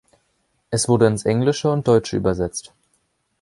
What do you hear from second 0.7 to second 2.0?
Es wurde ins Englische und